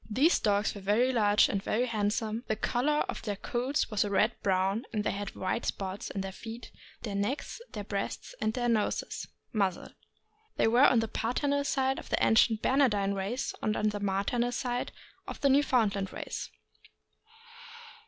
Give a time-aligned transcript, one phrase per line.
[0.09, 4.09] These dogs were very large and very handsome; the color of their coats was a
[4.09, 6.71] red brown, and they had white spots on their feet,
[7.03, 9.27] their necks, their breasts, and their noses(?
[9.53, 9.89] muzzle).
[10.57, 14.51] They were on the paternal side of the ancient Bernardine race, and on the maternal
[14.51, 14.91] side
[15.27, 16.49] of the Newfoundland race.